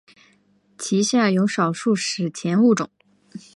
[0.79, 2.89] 其下有少数史前物种。